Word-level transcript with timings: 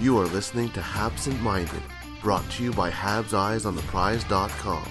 You 0.00 0.16
are 0.18 0.26
listening 0.26 0.70
to 0.70 0.80
Habsent 0.80 1.40
Minded, 1.42 1.82
brought 2.22 2.48
to 2.52 2.62
you 2.62 2.72
by 2.72 2.88
Habs 2.88 3.34
Eyes 3.34 3.66
on 3.66 3.74
the 3.74 3.82
Prize.com. 3.82 4.84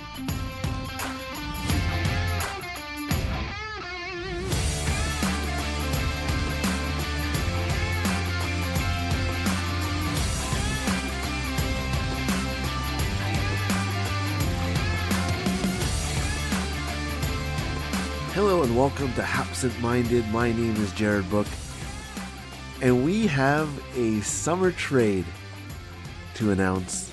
Hello 18.34 18.62
and 18.62 18.78
welcome 18.78 19.14
to 19.14 19.24
Habsent 19.24 19.80
Minded. 19.80 20.28
My 20.32 20.52
name 20.52 20.76
is 20.76 20.92
Jared 20.92 21.30
Book, 21.30 21.48
have 23.28 23.70
a 23.96 24.22
summer 24.22 24.72
trade 24.72 25.26
to 26.36 26.52
announce 26.52 27.12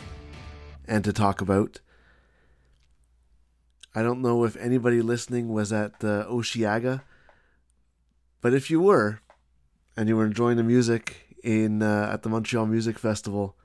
and 0.86 1.04
to 1.04 1.12
talk 1.12 1.40
about. 1.40 1.80
I 3.94 4.02
don't 4.02 4.22
know 4.22 4.44
if 4.44 4.56
anybody 4.56 5.02
listening 5.02 5.52
was 5.52 5.72
at 5.72 5.92
uh, 6.02 6.24
Osheaga, 6.26 7.02
but 8.40 8.54
if 8.54 8.70
you 8.70 8.80
were, 8.80 9.20
and 9.96 10.08
you 10.08 10.16
were 10.16 10.26
enjoying 10.26 10.56
the 10.56 10.62
music 10.62 11.36
in 11.42 11.82
uh, 11.82 12.10
at 12.12 12.22
the 12.22 12.28
Montreal 12.28 12.66
Music 12.66 12.98
Festival, 12.98 13.56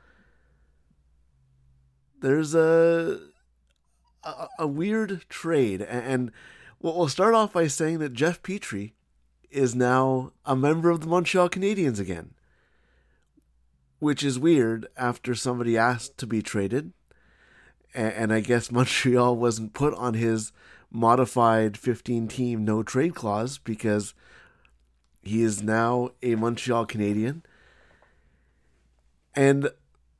there's 2.22 2.54
a 2.54 3.20
a, 4.24 4.48
a 4.60 4.68
weird 4.68 5.26
trade, 5.30 5.82
and 5.82 6.32
well, 6.80 6.98
we'll 6.98 7.08
start 7.08 7.34
off 7.34 7.54
by 7.54 7.68
saying 7.68 8.00
that 8.00 8.14
Jeff 8.14 8.42
Petry 8.42 8.94
is 9.50 9.76
now 9.76 10.32
a 10.46 10.56
member 10.56 10.90
of 10.90 11.02
the 11.02 11.08
Montreal 11.08 11.50
Canadiens 11.50 12.00
again, 12.00 12.34
which 14.00 14.24
is 14.24 14.40
weird 14.40 14.88
after 14.98 15.36
somebody 15.36 15.78
asked 15.78 16.18
to 16.18 16.28
be 16.28 16.42
traded, 16.42 16.94
and 17.94 18.34
I 18.34 18.40
guess 18.40 18.72
Montreal 18.72 19.36
wasn't 19.36 19.74
put 19.74 19.94
on 19.96 20.14
his 20.14 20.52
modified 20.92 21.78
15 21.78 22.28
team 22.28 22.66
no 22.66 22.82
trade 22.82 23.14
clause 23.14 23.58
because 23.58 24.14
he 25.22 25.44
is 25.44 25.62
now 25.62 26.12
a 26.24 26.36
Montreal 26.36 26.86
Canadian. 26.86 27.44
And 29.36 29.70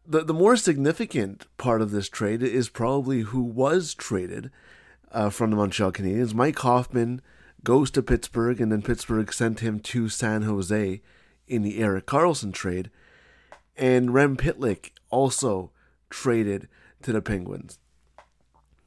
the, 0.06 0.24
the 0.24 0.34
more 0.34 0.56
significant 0.56 1.46
part 1.58 1.82
of 1.82 1.92
this 1.92 2.10
trade 2.10 2.44
is 2.44 2.70
probably 2.70 3.22
who 3.22 3.42
was 3.42 3.94
traded 3.94 4.52
uh, 5.12 5.30
from 5.30 5.50
the 5.50 5.56
Montreal 5.56 5.92
Canadiens. 5.92 6.34
Mike 6.34 6.60
Hoffman 6.60 7.22
goes 7.64 7.92
to 7.92 8.04
Pittsburgh, 8.04 8.62
and 8.62 8.72
then 8.72 8.82
Pittsburgh 8.82 9.32
sent 9.34 9.60
him 9.60 9.80
to 9.80 10.10
San 10.10 10.44
Jose 10.44 11.02
in 11.48 11.62
the 11.62 11.80
Erik 11.80 12.06
Karlsson 12.06 12.54
trade. 12.54 12.90
And 13.80 14.14
Rem 14.14 14.36
Pitlick 14.36 14.92
also 15.10 15.72
traded 16.10 16.68
to 17.02 17.14
the 17.14 17.22
Penguins. 17.22 17.80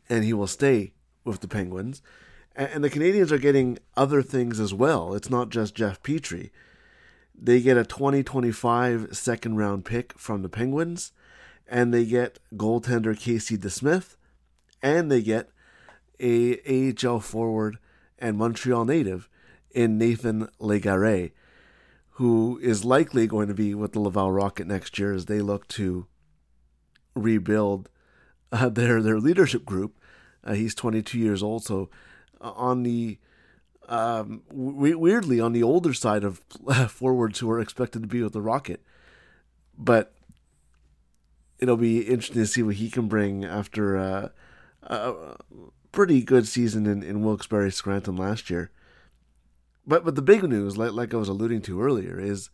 And 0.09 0.23
he 0.23 0.35
will 0.35 0.47
stay 0.47 0.93
with 1.25 1.41
the 1.41 1.49
Penguins. 1.49 2.03
And 2.55 2.85
the 2.85 2.91
Canadiens 2.91 3.31
are 3.31 3.39
getting 3.39 3.79
other 3.97 4.21
things 4.23 4.61
as 4.61 4.75
well. 4.75 5.15
It's 5.15 5.31
not 5.31 5.49
just 5.49 5.75
Jeff 5.75 6.03
Petry. 6.03 6.51
They 7.35 7.63
get 7.63 7.79
a 7.79 7.85
2025 7.85 9.17
second 9.17 9.57
round 9.57 9.87
pick 9.87 10.19
from 10.19 10.43
the 10.43 10.51
Penguins, 10.51 11.13
and 11.67 11.93
they 11.93 12.05
get 12.05 12.39
goaltender 12.55 13.19
Casey 13.19 13.57
DeSmith, 13.57 14.17
and 14.83 15.11
they 15.11 15.23
get 15.23 15.49
a 16.21 16.93
AHL 16.93 17.21
forward 17.21 17.79
and 18.19 18.37
Montreal 18.37 18.85
native 18.85 19.31
in 19.71 19.97
Nathan 19.97 20.49
Legare, 20.61 21.33
who 22.17 22.59
is 22.63 22.85
likely 22.85 23.27
going 23.27 23.49
to 23.49 23.55
be 23.55 23.75
with 23.75 23.93
the 23.93 24.01
Laval 24.01 24.33
Rocket 24.33 24.67
next 24.67 24.99
year 24.99 25.15
as 25.15 25.27
they 25.27 25.41
look 25.41 25.67
to 25.69 26.07
rebuild 27.15 27.89
uh, 28.51 28.69
their 28.71 29.03
their 29.03 29.19
leadership 29.19 29.65
group. 29.65 29.99
Uh, 30.45 30.55
he's 30.55 30.75
22 30.75 31.19
years 31.19 31.43
old, 31.43 31.65
so 31.65 31.89
uh, 32.41 32.53
on 32.53 32.83
the 32.83 33.19
um, 33.89 34.43
w- 34.49 34.99
weirdly 34.99 35.41
on 35.41 35.53
the 35.53 35.63
older 35.63 35.95
side 35.95 36.25
of 36.25 36.39
forwards 36.89 37.39
who 37.39 37.51
are 37.51 37.61
expected 37.61 38.03
to 38.03 38.09
be 38.09 38.23
with 38.23 38.33
the 38.33 38.43
Rocket, 38.43 38.83
but 39.79 40.15
it'll 41.59 41.77
be 41.77 42.01
interesting 42.01 42.43
to 42.43 42.47
see 42.47 42.63
what 42.63 42.77
he 42.77 42.91
can 42.91 43.07
bring 43.07 43.45
after 43.45 43.97
uh, 43.97 44.29
uh, 44.87 45.35
pretty 45.93 46.23
good 46.23 46.49
season 46.49 46.87
in, 46.87 47.03
in 47.03 47.23
Wilkes-Barre 47.23 47.71
Scranton 47.71 48.17
last 48.17 48.51
year. 48.51 48.71
But 49.87 50.05
but 50.05 50.15
the 50.15 50.23
big 50.23 50.43
news, 50.45 50.77
like 50.77 50.93
like 50.93 51.13
I 51.13 51.17
was 51.17 51.29
alluding 51.29 51.63
to 51.63 51.83
earlier, 51.83 52.19
is 52.19 52.51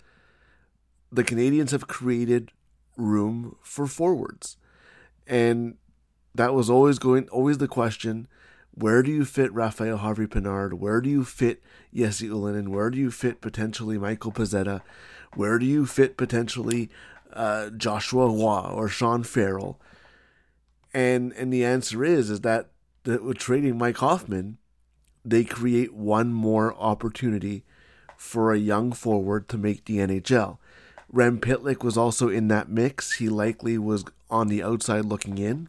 the 1.13 1.25
Canadiens 1.25 1.71
have 1.71 1.87
created 1.87 2.53
room 2.97 3.57
for 3.63 3.87
forwards. 3.87 4.57
And 5.27 5.77
that 6.35 6.55
was 6.55 6.71
always 6.71 6.99
going 6.99 7.29
always 7.29 7.59
the 7.59 7.69
question, 7.69 8.29
where 8.73 9.03
do 9.03 9.11
you 9.11 9.25
fit 9.25 9.53
Rafaël 9.53 9.99
Harvey 9.99 10.27
Pinard? 10.27 10.75
Where 10.75 11.01
do 11.01 11.11
you 11.11 11.25
fit 11.25 11.63
Jesse 11.95 12.29
Ylönen? 12.29 12.69
Where 12.69 12.91
do 12.91 12.99
you 12.99 13.11
fit 13.11 13.41
potentially 13.41 13.99
Michael 13.99 14.33
Pezzetta? 14.33 14.83
Where 15.35 15.59
do 15.59 15.67
you 15.67 15.85
fit 15.85 16.17
potentially 16.17 16.89
uh, 17.33 17.71
Joshua 17.71 18.29
Roy 18.29 18.71
or 18.73 18.89
Sean 18.89 19.23
Farrell? 19.23 19.81
And 20.95 21.33
and 21.33 21.53
the 21.53 21.65
answer 21.65 22.05
is 22.05 22.31
is 22.31 22.41
that 22.41 22.71
that 23.05 23.23
with 23.23 23.39
trading 23.39 23.77
Mike 23.77 23.99
Hoffman, 23.99 24.59
they 25.25 25.45
create 25.45 25.95
one 25.95 26.33
more 26.33 26.75
opportunity 26.75 27.65
for 28.17 28.53
a 28.53 28.59
young 28.59 28.93
forward 28.93 29.49
to 29.49 29.59
make 29.59 29.85
the 29.85 29.99
NHL. 29.99 30.59
Rem 31.11 31.41
Pitlick 31.41 31.83
was 31.83 31.97
also 31.97 32.29
in 32.29 32.49
that 32.49 32.69
mix. 32.69 33.15
He 33.15 33.29
likely 33.29 33.79
was 33.79 34.05
on 34.31 34.49
the 34.49 34.63
outside 34.63 35.05
looking 35.05 35.39
in 35.39 35.69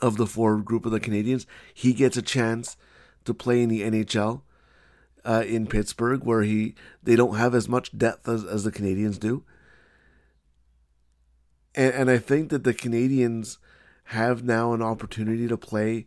of 0.00 0.16
the 0.16 0.26
forward 0.26 0.64
group 0.64 0.84
of 0.84 0.92
the 0.92 1.00
Canadiens. 1.00 1.46
He 1.72 1.92
gets 1.92 2.16
a 2.16 2.22
chance 2.22 2.76
to 3.24 3.32
play 3.32 3.62
in 3.62 3.68
the 3.68 3.82
NHL 3.82 4.42
uh, 5.24 5.44
in 5.46 5.66
Pittsburgh, 5.66 6.24
where 6.24 6.42
he 6.42 6.74
they 7.02 7.16
don't 7.16 7.36
have 7.36 7.54
as 7.54 7.68
much 7.68 7.96
depth 7.96 8.28
as, 8.28 8.44
as 8.44 8.64
the 8.64 8.72
Canadiens 8.72 9.18
do. 9.18 9.44
And, 11.74 11.94
and 11.94 12.10
I 12.10 12.18
think 12.18 12.50
that 12.50 12.64
the 12.64 12.74
Canadiens 12.74 13.58
have 14.06 14.44
now 14.44 14.72
an 14.72 14.82
opportunity 14.82 15.48
to 15.48 15.56
play. 15.56 16.06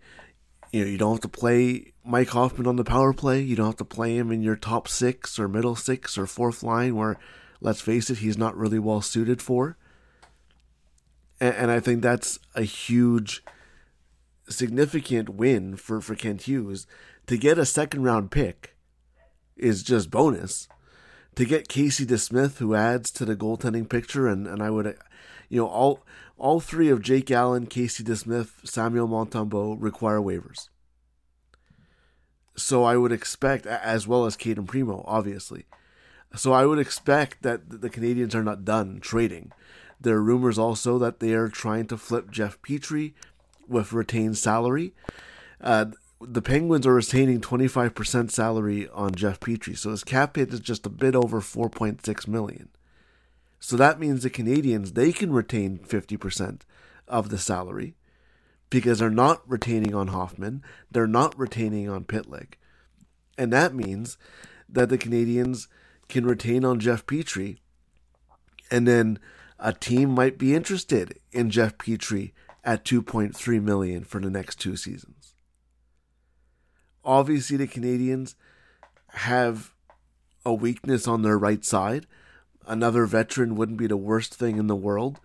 You 0.75 0.83
know, 0.83 0.91
you 0.91 0.97
don't 0.97 1.13
have 1.13 1.21
to 1.21 1.29
play 1.29 1.93
Mike 2.03 2.27
Hoffman 2.31 2.67
on 2.67 2.75
the 2.75 2.83
power 2.83 3.13
play. 3.13 3.39
You 3.39 3.55
don't 3.55 3.67
have 3.67 3.77
to 3.77 3.85
play 3.85 4.17
him 4.17 4.29
in 4.29 4.41
your 4.41 4.57
top 4.57 4.89
six 4.89 5.39
or 5.39 5.47
middle 5.47 5.77
six 5.77 6.17
or 6.17 6.27
fourth 6.27 6.63
line, 6.63 6.97
where, 6.97 7.17
let's 7.61 7.79
face 7.79 8.09
it, 8.09 8.17
he's 8.17 8.37
not 8.37 8.57
really 8.57 8.77
well 8.77 8.99
suited 8.99 9.41
for. 9.41 9.77
And, 11.39 11.55
and 11.55 11.71
I 11.71 11.79
think 11.79 12.01
that's 12.01 12.39
a 12.55 12.63
huge, 12.63 13.41
significant 14.49 15.29
win 15.29 15.77
for, 15.77 16.01
for 16.01 16.13
Kent 16.13 16.41
Hughes. 16.41 16.87
To 17.27 17.37
get 17.37 17.57
a 17.57 17.65
second 17.65 18.03
round 18.03 18.29
pick 18.29 18.75
is 19.55 19.81
just 19.81 20.11
bonus. 20.11 20.67
To 21.35 21.45
get 21.45 21.69
Casey 21.69 22.05
DeSmith, 22.05 22.57
who 22.57 22.75
adds 22.75 23.11
to 23.11 23.23
the 23.23 23.37
goaltending 23.37 23.87
picture, 23.87 24.27
and, 24.27 24.45
and 24.45 24.61
I 24.61 24.71
would, 24.71 24.97
you 25.49 25.61
know, 25.61 25.67
all 25.67 26.03
all 26.37 26.59
three 26.59 26.89
of 26.89 27.01
Jake 27.01 27.31
Allen, 27.31 27.65
Casey 27.65 28.03
DeSmith, 28.03 28.67
Samuel 28.67 29.07
Montembeault 29.07 29.77
require 29.79 30.19
waivers. 30.19 30.69
So 32.57 32.83
I 32.83 32.97
would 32.97 33.11
expect, 33.11 33.65
as 33.65 34.07
well 34.07 34.25
as 34.25 34.35
Cayden 34.35 34.65
Primeau, 34.65 35.03
obviously. 35.07 35.65
So 36.35 36.51
I 36.51 36.65
would 36.65 36.79
expect 36.79 37.43
that 37.43 37.81
the 37.81 37.89
Canadiens 37.89 38.35
are 38.35 38.43
not 38.43 38.65
done 38.65 38.99
trading. 38.99 39.51
There 39.99 40.15
are 40.17 40.21
rumors 40.21 40.57
also 40.57 40.97
that 40.99 41.19
they 41.19 41.33
are 41.33 41.47
trying 41.47 41.87
to 41.87 41.97
flip 41.97 42.31
Jeff 42.31 42.61
Petry 42.61 43.13
with 43.67 43.93
retained 43.93 44.37
salary. 44.37 44.93
Uh, 45.61 45.85
the 46.21 46.41
Penguins 46.41 46.87
are 46.87 46.93
retaining 46.93 47.41
25% 47.41 48.31
salary 48.31 48.89
on 48.89 49.15
Jeff 49.15 49.39
Petry, 49.39 49.77
so 49.77 49.91
his 49.91 50.03
cap 50.03 50.35
hit 50.35 50.53
is 50.53 50.59
just 50.59 50.85
a 50.85 50.89
bit 50.89 51.15
over 51.15 51.39
4.6 51.41 52.27
million. 52.27 52.69
So 53.65 53.77
that 53.77 53.99
means 53.99 54.21
the 54.21 54.29
Canadiens, 54.29 54.93
they 54.93 55.11
can 55.11 55.33
retain 55.33 55.79
50% 55.79 56.61
of 57.07 57.29
the 57.29 57.39
salary 57.39 57.95
because 58.69 58.99
they're 58.99 59.09
not 59.09 59.41
retaining 59.49 59.95
on 59.95 60.09
Hoffman, 60.09 60.61
they're 60.91 61.07
not 61.07 61.35
retaining 61.35 61.89
on 61.89 62.03
Pitlick. 62.03 62.59
And 63.39 63.51
that 63.51 63.73
means 63.73 64.19
that 64.69 64.89
the 64.89 64.99
Canadiens 64.99 65.65
can 66.07 66.27
retain 66.27 66.63
on 66.63 66.79
Jeff 66.79 67.07
Petry. 67.07 67.57
and 68.69 68.87
then 68.87 69.17
a 69.57 69.73
team 69.73 70.11
might 70.11 70.37
be 70.37 70.53
interested 70.53 71.19
in 71.31 71.49
Jeff 71.49 71.75
Petry 71.79 72.33
at 72.63 72.85
2.3 72.85 73.63
million 73.63 74.03
for 74.03 74.21
the 74.21 74.29
next 74.29 74.59
two 74.59 74.75
seasons. 74.75 75.33
Obviously, 77.03 77.57
the 77.57 77.67
Canadiens 77.67 78.35
have 79.07 79.73
a 80.45 80.53
weakness 80.53 81.07
on 81.07 81.23
their 81.23 81.39
right 81.39 81.65
side. 81.65 82.05
Another 82.67 83.05
veteran 83.05 83.55
wouldn't 83.55 83.77
be 83.77 83.87
the 83.87 83.97
worst 83.97 84.33
thing 84.33 84.57
in 84.57 84.67
the 84.67 84.75
world, 84.75 85.19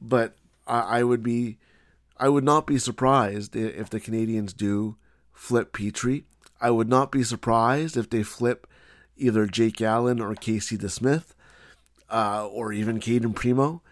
but 0.00 0.36
I, 0.66 1.00
I 1.00 1.02
would 1.02 1.22
be, 1.22 1.58
I 2.16 2.28
would 2.28 2.44
not 2.44 2.66
be 2.66 2.78
surprised 2.78 3.56
if 3.56 3.90
the 3.90 4.00
Canadiens 4.00 4.56
do 4.56 4.96
flip 5.32 5.72
Petry. 5.72 6.24
I 6.60 6.70
would 6.70 6.88
not 6.88 7.10
be 7.10 7.22
surprised 7.22 7.96
if 7.96 8.08
they 8.08 8.22
flip 8.22 8.66
either 9.16 9.46
Jake 9.46 9.80
Allen 9.80 10.20
or 10.20 10.34
Casey 10.34 10.76
DeSmith, 10.78 11.34
uh, 12.10 12.46
or 12.46 12.72
even 12.72 13.00
Cayden 13.00 13.34
Primeau. 13.34 13.82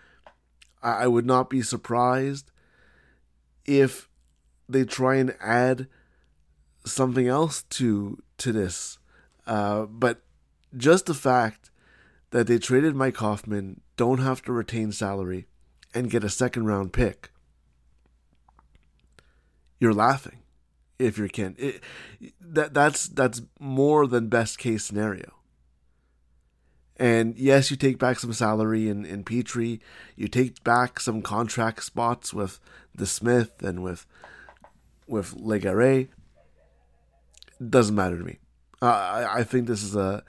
I, 0.82 1.04
I 1.04 1.06
would 1.06 1.26
not 1.26 1.50
be 1.50 1.62
surprised 1.62 2.50
if 3.64 4.08
they 4.68 4.84
try 4.84 5.16
and 5.16 5.34
add 5.40 5.86
something 6.84 7.28
else 7.28 7.62
to 7.70 8.18
to 8.38 8.52
this. 8.52 8.98
Uh, 9.46 9.82
but 9.86 10.22
just 10.76 11.06
the 11.06 11.14
fact 11.14 11.61
that 12.32 12.46
they 12.46 12.58
traded 12.58 12.96
Mike 12.96 13.16
Hoffman, 13.18 13.80
don't 13.96 14.18
have 14.18 14.42
to 14.42 14.52
retain 14.52 14.90
salary, 14.90 15.46
and 15.94 16.10
get 16.10 16.24
a 16.24 16.28
second 16.28 16.66
round 16.66 16.92
pick, 16.92 17.30
you're 19.78 19.94
laughing 19.94 20.38
if 20.98 21.18
you're 21.18 21.28
Kent. 21.28 21.56
It, 21.58 21.80
that 22.40 22.74
that's 22.74 23.06
that's 23.06 23.42
more 23.60 24.06
than 24.06 24.28
best 24.28 24.58
case 24.58 24.84
scenario. 24.84 25.34
And 26.96 27.36
yes, 27.36 27.70
you 27.70 27.76
take 27.76 27.98
back 27.98 28.18
some 28.18 28.32
salary 28.32 28.88
in, 28.88 29.04
in 29.04 29.24
Petry. 29.24 29.80
You 30.14 30.28
take 30.28 30.62
back 30.62 31.00
some 31.00 31.20
contract 31.20 31.82
spots 31.84 32.32
with 32.32 32.60
DeSmith 32.96 33.62
and 33.62 33.82
with 33.82 34.06
with 35.06 35.36
Legare. 35.36 36.08
Doesn't 37.68 37.94
matter 37.94 38.18
to 38.18 38.24
me. 38.24 38.38
Uh, 38.80 38.86
I, 38.86 39.38
I 39.40 39.44
think 39.44 39.66
this 39.66 39.82
is 39.82 39.94
a 39.96 40.22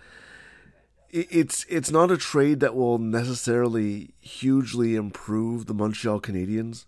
it's 1.13 1.63
it's 1.69 1.91
not 1.91 2.09
a 2.09 2.17
trade 2.17 2.59
that 2.61 2.75
will 2.75 2.97
necessarily 2.97 4.15
hugely 4.19 4.95
improve 4.95 5.67
the 5.67 5.73
Montreal 5.73 6.19
Canadiens 6.19 6.85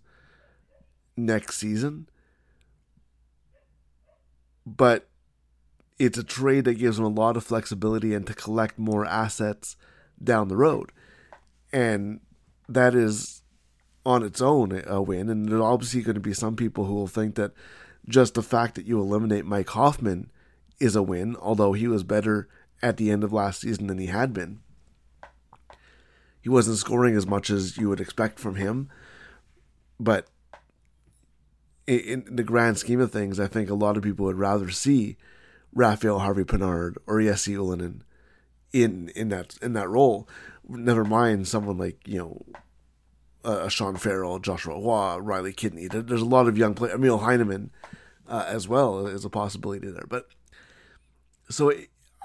next 1.15 1.59
season, 1.59 2.09
but 4.65 5.07
it's 5.99 6.17
a 6.17 6.23
trade 6.23 6.65
that 6.65 6.73
gives 6.73 6.97
them 6.97 7.05
a 7.05 7.09
lot 7.09 7.37
of 7.37 7.43
flexibility 7.43 8.15
and 8.15 8.25
to 8.25 8.33
collect 8.33 8.79
more 8.79 9.05
assets 9.05 9.77
down 10.21 10.47
the 10.47 10.57
road, 10.57 10.91
and 11.71 12.19
that 12.67 12.95
is 12.95 13.43
on 14.07 14.23
its 14.23 14.41
own 14.41 14.83
a 14.87 15.03
win. 15.03 15.29
And 15.29 15.47
there's 15.47 15.61
obviously 15.61 16.01
going 16.01 16.15
to 16.15 16.19
be 16.19 16.33
some 16.33 16.55
people 16.55 16.85
who 16.85 16.95
will 16.95 17.07
think 17.07 17.35
that 17.35 17.51
just 18.09 18.33
the 18.33 18.41
fact 18.41 18.73
that 18.73 18.87
you 18.87 18.99
eliminate 18.99 19.45
Mike 19.45 19.69
Hoffman 19.69 20.31
is 20.79 20.95
a 20.95 21.03
win, 21.03 21.35
although 21.35 21.73
he 21.73 21.87
was 21.87 22.03
better 22.03 22.47
at 22.85 22.97
the 22.97 23.09
end 23.09 23.23
of 23.23 23.33
last 23.33 23.61
season 23.61 23.87
than 23.87 23.97
he 23.97 24.05
had 24.05 24.31
been. 24.31 24.59
He 26.39 26.49
wasn't 26.49 26.77
scoring 26.77 27.15
as 27.15 27.25
much 27.25 27.49
as 27.49 27.77
you 27.77 27.89
would 27.89 27.99
expect 27.99 28.39
from 28.39 28.55
him, 28.55 28.89
but 29.99 30.27
in 31.87 32.23
the 32.29 32.43
grand 32.43 32.77
scheme 32.77 32.99
of 32.99 33.11
things, 33.11 33.39
I 33.39 33.47
think 33.47 33.71
a 33.71 33.75
lot 33.75 33.97
of 33.97 34.03
people 34.03 34.25
would 34.27 34.37
rather 34.37 34.69
see 34.69 35.17
Rafaël 35.75 36.21
Harvey 36.21 36.43
Pinard 36.43 36.97
or 37.07 37.19
Jesse 37.19 37.55
Ylönen 37.55 38.01
in 38.71 39.09
in 39.09 39.29
that 39.29 39.57
in 39.63 39.73
that 39.73 39.89
role. 39.89 40.29
Never 40.67 41.03
mind 41.03 41.47
someone 41.47 41.79
like 41.79 42.07
you 42.07 42.19
know 42.19 42.45
uh, 43.43 43.67
Sean 43.67 43.95
Farrell, 43.95 44.37
Joshua 44.37 44.79
Roy, 44.79 45.17
Riley 45.17 45.53
Kidney. 45.53 45.87
There's 45.87 46.21
a 46.21 46.25
lot 46.25 46.47
of 46.47 46.57
young 46.57 46.75
players. 46.75 46.93
Emil 46.93 47.19
Heineman 47.19 47.71
uh, 48.27 48.45
as 48.47 48.67
well 48.67 49.07
is 49.07 49.25
a 49.25 49.29
possibility 49.29 49.89
there. 49.89 50.05
But 50.07 50.27
so 51.49 51.71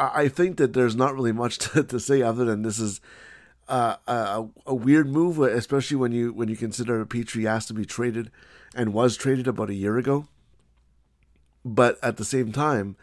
I 0.01 0.29
think 0.29 0.57
that 0.57 0.73
there's 0.73 0.97
not 0.97 1.15
really 1.15 1.33
much 1.33 1.59
to, 1.71 1.83
to 1.83 2.01
say 2.01 2.23
other 2.23 2.45
than 2.45 2.63
this 2.63 2.79
is 2.79 3.01
uh, 3.69 3.97
a, 4.07 4.47
a, 4.67 4.75
weird 4.75 5.09
move, 5.09 5.39
especially 5.39 5.97
when 5.97 6.11
you 6.11 6.33
when 6.33 6.49
you 6.49 6.57
consider 6.57 7.05
Petry 7.07 7.49
has 7.49 7.67
to 7.67 7.75
be 7.75 7.85
traded 7.85 8.31
and 8.75 8.93
was 8.93 9.17
traded 9.17 9.47
about 9.47 9.71
a 9.71 9.75
year 9.75 9.97
ago. 9.97 10.27
But 11.65 11.99
at 12.03 12.17
the 12.17 12.25
same 12.25 12.51
time, 12.53 12.97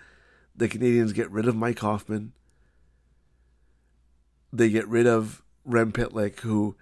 the 0.56 0.68
Canadiens 0.68 1.14
get 1.14 1.32
rid 1.32 1.48
of 1.48 1.56
Mike 1.56 1.80
Hoffman. 1.80 2.34
They 4.52 4.70
get 4.70 4.88
rid 4.88 5.08
of 5.08 5.44
Rem 5.64 5.92
Pitlick, 5.92 6.40
who, 6.40 6.76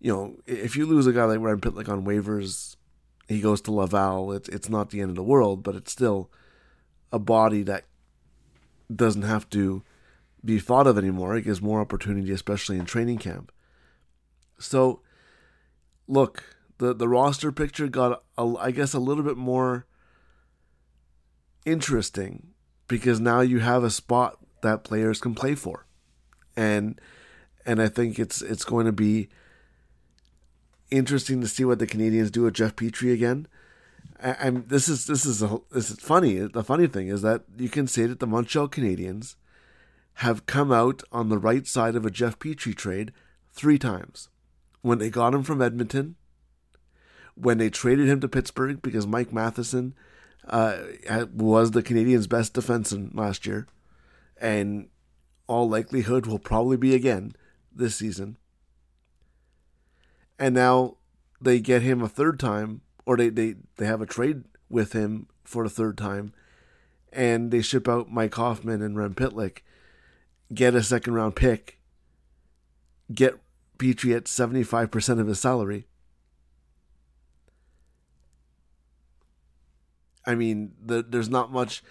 you 0.00 0.12
know, 0.12 0.36
if 0.46 0.76
you 0.76 0.84
lose 0.86 1.06
a 1.06 1.12
guy 1.12 1.24
like 1.24 1.40
Rem 1.40 1.60
Pitlick 1.60 1.88
on 1.88 2.04
waivers, 2.04 2.76
he 3.26 3.40
goes 3.40 3.60
to 3.62 3.72
Laval. 3.72 4.32
It's 4.32 4.48
it's 4.48 4.68
not 4.68 4.90
the 4.90 5.00
end 5.00 5.10
of 5.10 5.16
the 5.16 5.22
world, 5.22 5.62
but 5.62 5.74
it's 5.74 5.90
still 5.90 6.30
a 7.10 7.18
body 7.18 7.62
that 7.62 7.84
doesn't 8.94 9.22
have 9.22 9.48
to 9.50 9.82
be 10.44 10.58
thought 10.58 10.86
of 10.86 10.98
anymore. 10.98 11.36
It 11.36 11.42
gives 11.42 11.62
more 11.62 11.80
opportunity, 11.80 12.30
especially 12.32 12.78
in 12.78 12.84
training 12.84 13.18
camp. 13.18 13.52
So, 14.58 15.00
look, 16.06 16.44
the 16.78 16.94
the 16.94 17.08
roster 17.08 17.52
picture 17.52 17.88
got, 17.88 18.22
a, 18.36 18.54
I 18.58 18.70
guess, 18.70 18.94
a 18.94 18.98
little 18.98 19.24
bit 19.24 19.36
more 19.36 19.86
interesting 21.64 22.48
because 22.88 23.20
now 23.20 23.40
you 23.40 23.60
have 23.60 23.82
a 23.82 23.90
spot 23.90 24.38
that 24.62 24.84
players 24.84 25.20
can 25.20 25.34
play 25.34 25.54
for, 25.54 25.86
and 26.56 27.00
and 27.64 27.80
I 27.80 27.88
think 27.88 28.18
it's 28.18 28.42
it's 28.42 28.64
going 28.64 28.86
to 28.86 28.92
be 28.92 29.28
interesting 30.90 31.40
to 31.40 31.48
see 31.48 31.64
what 31.64 31.78
the 31.78 31.86
Canadiens 31.86 32.30
do 32.30 32.42
with 32.42 32.54
Jeff 32.54 32.76
Petry 32.76 33.12
again. 33.12 33.46
I'm 34.24 34.64
this 34.68 34.88
is 34.88 35.06
this 35.06 35.26
is 35.26 35.42
a, 35.42 35.58
this 35.70 35.90
is 35.90 36.00
funny. 36.00 36.38
The 36.38 36.64
funny 36.64 36.86
thing 36.86 37.08
is 37.08 37.20
that 37.22 37.42
you 37.58 37.68
can 37.68 37.86
say 37.86 38.06
that 38.06 38.20
the 38.20 38.26
Montreal 38.26 38.68
Canadiens 38.68 39.36
have 40.18 40.46
come 40.46 40.72
out 40.72 41.02
on 41.12 41.28
the 41.28 41.38
right 41.38 41.66
side 41.66 41.94
of 41.94 42.06
a 42.06 42.10
Jeff 42.10 42.38
Petry 42.38 42.74
trade 42.74 43.12
three 43.52 43.78
times. 43.78 44.28
When 44.80 44.98
they 44.98 45.10
got 45.10 45.34
him 45.34 45.42
from 45.42 45.60
Edmonton, 45.60 46.16
when 47.34 47.58
they 47.58 47.68
traded 47.68 48.08
him 48.08 48.20
to 48.20 48.28
Pittsburgh 48.28 48.80
because 48.80 49.06
Mike 49.06 49.32
Matheson 49.32 49.94
uh, 50.48 50.78
was 51.34 51.72
the 51.72 51.82
Canadiens' 51.82 52.28
best 52.28 52.54
defenseman 52.54 53.14
last 53.14 53.46
year, 53.46 53.66
and 54.40 54.88
all 55.46 55.68
likelihood 55.68 56.26
will 56.26 56.38
probably 56.38 56.76
be 56.78 56.94
again 56.94 57.34
this 57.74 57.96
season. 57.96 58.38
And 60.38 60.54
now 60.54 60.96
they 61.40 61.60
get 61.60 61.82
him 61.82 62.02
a 62.02 62.08
third 62.08 62.40
time 62.40 62.80
or 63.06 63.16
they, 63.16 63.28
they, 63.28 63.56
they 63.76 63.86
have 63.86 64.00
a 64.00 64.06
trade 64.06 64.44
with 64.68 64.92
him 64.92 65.26
for 65.44 65.64
the 65.64 65.70
third 65.70 65.98
time, 65.98 66.32
and 67.12 67.50
they 67.50 67.62
ship 67.62 67.88
out 67.88 68.10
Mike 68.10 68.34
Hoffman 68.34 68.82
and 68.82 68.96
Rem 68.96 69.14
Pitlick, 69.14 69.58
get 70.52 70.74
a 70.74 70.82
second 70.82 71.14
round 71.14 71.36
pick, 71.36 71.78
get 73.12 73.38
Petry 73.78 74.16
at 74.16 74.24
75% 74.24 75.20
of 75.20 75.26
his 75.26 75.40
salary. 75.40 75.86
I 80.26 80.34
mean, 80.34 80.72
the, 80.82 81.04
there's 81.06 81.28
not 81.28 81.52
much. 81.52 81.82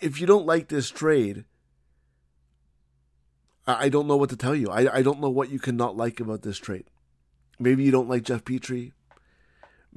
If 0.00 0.20
you 0.20 0.26
don't 0.26 0.46
like 0.46 0.68
this 0.68 0.90
trade, 0.90 1.44
I, 3.66 3.84
I 3.84 3.88
don't 3.88 4.06
know 4.06 4.16
what 4.16 4.30
to 4.30 4.36
tell 4.36 4.54
you. 4.54 4.70
I, 4.70 4.98
I 4.98 5.02
don't 5.02 5.20
know 5.20 5.28
what 5.28 5.50
you 5.50 5.58
cannot 5.58 5.96
like 5.96 6.20
about 6.20 6.42
this 6.42 6.58
trade. 6.58 6.84
Maybe 7.58 7.84
you 7.84 7.90
don't 7.90 8.08
like 8.08 8.22
Jeff 8.22 8.44
Petry. 8.44 8.92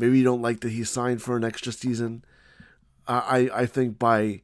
Maybe 0.01 0.17
you 0.17 0.23
don't 0.23 0.41
like 0.41 0.61
that 0.61 0.71
he 0.71 0.83
signed 0.83 1.21
for 1.21 1.37
an 1.37 1.43
extra 1.43 1.71
season. 1.71 2.25
I 3.07 3.51
I 3.53 3.65
think 3.67 3.99
by 3.99 4.41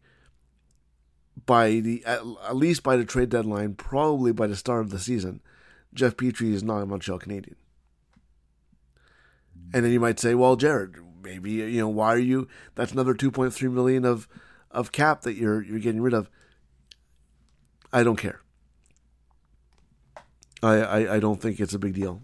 by 1.47 1.79
the 1.79 2.05
at, 2.05 2.19
at 2.47 2.55
least 2.55 2.83
by 2.83 2.95
the 2.95 3.05
trade 3.05 3.29
deadline, 3.29 3.73
probably 3.73 4.31
by 4.31 4.45
the 4.45 4.55
start 4.55 4.81
of 4.81 4.91
the 4.91 4.99
season, 4.99 5.41
Jeff 5.95 6.15
Petry 6.15 6.53
is 6.53 6.61
not 6.61 6.83
a 6.83 6.85
Montreal 6.85 7.17
Canadian. 7.17 7.55
And 9.73 9.83
then 9.83 9.91
you 9.91 9.99
might 9.99 10.19
say, 10.19 10.35
well, 10.35 10.57
Jared, 10.57 10.95
maybe 11.23 11.53
you 11.53 11.79
know 11.79 11.89
why 11.89 12.13
are 12.13 12.19
you? 12.19 12.47
That's 12.75 12.91
another 12.91 13.15
two 13.15 13.31
point 13.31 13.51
three 13.51 13.69
million 13.69 14.05
of 14.05 14.27
of 14.69 14.91
cap 14.91 15.21
that 15.21 15.37
you're 15.37 15.63
you're 15.63 15.79
getting 15.79 16.01
rid 16.01 16.13
of. 16.13 16.29
I 17.91 18.03
don't 18.03 18.17
care. 18.17 18.41
I 20.61 20.75
I, 20.75 21.15
I 21.15 21.19
don't 21.19 21.41
think 21.41 21.59
it's 21.59 21.73
a 21.73 21.79
big 21.79 21.95
deal, 21.95 22.21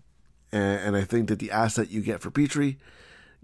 and, 0.51 0.79
and 0.81 0.95
I 0.95 1.03
think 1.03 1.29
that 1.29 1.39
the 1.39 1.49
asset 1.49 1.89
you 1.89 2.01
get 2.01 2.21
for 2.21 2.29
Petry 2.29 2.77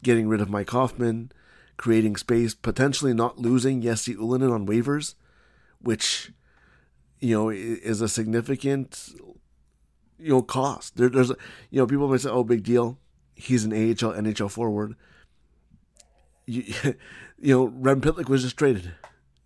getting 0.01 0.27
rid 0.27 0.41
of 0.41 0.49
Mike 0.49 0.69
Hoffman, 0.69 1.31
creating 1.77 2.17
space, 2.17 2.53
potentially 2.53 3.13
not 3.13 3.37
losing 3.37 3.81
Jesse 3.81 4.15
Ylönen 4.15 4.53
on 4.53 4.67
waivers, 4.67 5.15
which 5.81 6.31
you 7.19 7.35
know 7.35 7.49
is 7.49 8.01
a 8.01 8.09
significant 8.09 9.13
you 10.19 10.29
know 10.29 10.41
cost. 10.41 10.97
There, 10.97 11.09
there's 11.09 11.29
you 11.69 11.79
know 11.79 11.87
people 11.87 12.07
might 12.07 12.21
say, 12.21 12.29
"Oh, 12.29 12.43
big 12.43 12.63
deal." 12.63 12.97
He's 13.35 13.63
an 13.63 13.71
AHL 13.71 14.13
NHL 14.13 14.51
forward. 14.51 14.95
You, 16.45 16.63
you 17.39 17.53
know, 17.53 17.65
Rem 17.67 18.01
Pitlick 18.01 18.27
was 18.27 18.43
just 18.43 18.57
traded, 18.57 18.91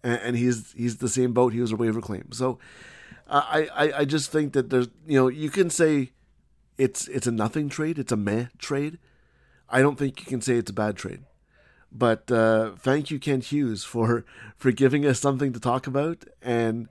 and, 0.03 0.19
and, 0.19 0.35
he's 0.35 0.73
he's 0.73 0.97
the 0.97 1.09
same 1.09 1.33
boat. 1.33 1.53
He 1.53 1.61
was 1.61 1.71
a 1.71 1.75
waiver 1.75 2.01
claim. 2.01 2.31
So, 2.31 2.57
I, 3.29 3.69
I, 3.75 3.93
I 3.99 4.05
just 4.05 4.31
think 4.31 4.53
that 4.53 4.69
there's 4.69 4.87
you 5.05 5.19
know 5.19 5.27
you 5.27 5.49
can 5.49 5.69
say 5.69 6.11
it's 6.77 7.07
it's 7.07 7.27
a 7.27 7.31
nothing 7.31 7.69
trade, 7.69 7.99
it's 7.99 8.11
a 8.11 8.17
meh 8.17 8.47
trade. 8.57 8.97
I 9.73 9.81
don't 9.81 9.97
think 9.97 10.19
you 10.19 10.27
can 10.27 10.39
say 10.39 10.55
it's 10.55 10.69
a 10.69 10.73
bad 10.73 10.95
trade. 10.95 11.23
But 11.91 12.31
uh, 12.31 12.73
thank 12.77 13.09
you, 13.09 13.19
Kent 13.19 13.45
Hughes, 13.45 13.83
for 13.83 14.23
for 14.55 14.71
giving 14.71 15.05
us 15.05 15.19
something 15.19 15.51
to 15.51 15.59
talk 15.59 15.87
about 15.87 16.23
and 16.41 16.87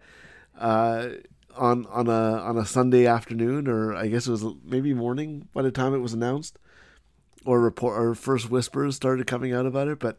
uh, 0.59 1.09
on 1.57 1.87
on 1.87 2.09
a 2.09 2.39
on 2.43 2.59
a 2.59 2.67
Sunday 2.67 3.07
afternoon, 3.07 3.69
or 3.69 3.95
I 3.95 4.09
guess 4.09 4.27
it 4.27 4.33
was 4.33 4.45
maybe 4.65 4.93
morning 4.95 5.49
by 5.55 5.63
the 5.63 5.71
time 5.71 5.95
it 5.95 5.99
was 5.99 6.13
announced, 6.13 6.59
or 7.45 7.61
report 7.61 8.01
or 8.01 8.15
first 8.17 8.51
whispers 8.51 8.97
started 8.97 9.27
coming 9.29 9.53
out 9.53 9.67
about 9.67 9.89
it. 9.89 10.01
But 10.01 10.19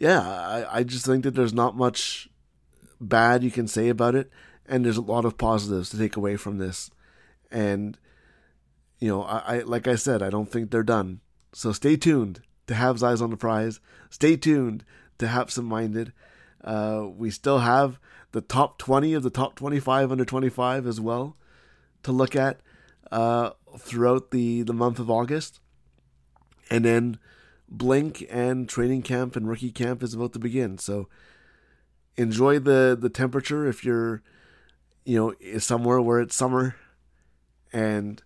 yeah, 0.00 0.20
I, 0.20 0.78
I 0.78 0.82
just 0.84 1.04
think 1.04 1.24
that 1.24 1.34
there's 1.34 1.52
not 1.52 1.76
much 1.76 2.28
bad 3.00 3.42
you 3.42 3.50
can 3.50 3.66
say 3.66 3.88
about 3.88 4.14
it, 4.14 4.30
and 4.66 4.84
there's 4.84 4.96
a 4.96 5.02
lot 5.02 5.24
of 5.24 5.36
positives 5.36 5.90
to 5.90 5.98
take 5.98 6.16
away 6.16 6.36
from 6.36 6.58
this. 6.58 6.90
And 7.50 7.98
you 8.98 9.08
know, 9.08 9.22
I, 9.22 9.56
I 9.56 9.58
like 9.60 9.86
I 9.86 9.94
said, 9.94 10.22
I 10.22 10.30
don't 10.30 10.50
think 10.50 10.70
they're 10.70 10.82
done. 10.82 11.20
So 11.52 11.72
stay 11.72 11.96
tuned 11.96 12.42
to 12.66 12.74
Habs 12.74 13.02
Eyes 13.02 13.20
on 13.20 13.30
the 13.30 13.36
Prize. 13.36 13.80
Stay 14.10 14.36
tuned 14.36 14.84
to 15.18 15.26
Habsent 15.26 15.66
Minded. 15.66 16.12
Uh, 16.62 17.06
we 17.08 17.30
still 17.30 17.60
have 17.60 17.98
the 18.32 18.40
top 18.40 18.78
20 18.78 19.14
of 19.14 19.22
the 19.22 19.30
top 19.30 19.54
25 19.54 20.12
under 20.12 20.24
25 20.24 20.86
as 20.86 21.00
well 21.00 21.36
to 22.02 22.12
look 22.12 22.36
at 22.36 22.60
uh, 23.10 23.50
throughout 23.78 24.30
the, 24.30 24.62
the 24.62 24.74
month 24.74 24.98
of 24.98 25.10
August. 25.10 25.60
And 26.70 26.84
then 26.84 27.18
Blink 27.68 28.26
and 28.30 28.68
training 28.68 29.02
camp 29.02 29.36
and 29.36 29.48
rookie 29.48 29.70
camp 29.70 30.02
is 30.02 30.14
about 30.14 30.32
to 30.32 30.38
begin. 30.38 30.78
So 30.78 31.08
enjoy 32.16 32.58
the, 32.58 32.96
the 32.98 33.10
temperature 33.10 33.66
if 33.66 33.84
you're, 33.84 34.22
you 35.04 35.16
know, 35.42 35.58
somewhere 35.58 36.00
where 36.00 36.20
it's 36.20 36.34
summer. 36.34 36.76
And 37.72 38.22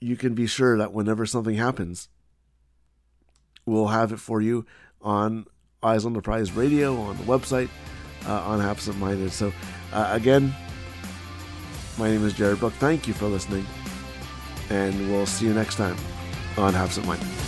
you 0.00 0.16
can 0.16 0.34
be 0.34 0.46
sure 0.46 0.78
that 0.78 0.92
whenever 0.92 1.26
something 1.26 1.54
happens, 1.54 2.08
we'll 3.66 3.88
have 3.88 4.12
it 4.12 4.18
for 4.18 4.40
you 4.40 4.66
on 5.00 5.46
Eyes 5.82 6.04
on 6.04 6.12
the 6.12 6.22
Prize 6.22 6.52
Radio, 6.52 6.96
on 6.96 7.16
the 7.16 7.24
website, 7.24 7.68
uh, 8.26 8.40
on 8.42 8.60
Habsent 8.60 8.98
Minded. 8.98 9.32
So, 9.32 9.52
uh, 9.92 10.08
again, 10.10 10.54
my 11.98 12.08
name 12.08 12.24
is 12.24 12.32
Jared 12.32 12.60
Book. 12.60 12.72
Thank 12.74 13.06
you 13.06 13.14
for 13.14 13.26
listening, 13.26 13.64
and 14.70 15.10
we'll 15.10 15.26
see 15.26 15.46
you 15.46 15.54
next 15.54 15.76
time 15.76 15.96
on 16.56 16.74
Habsent 16.74 17.06
Minded. 17.06 17.47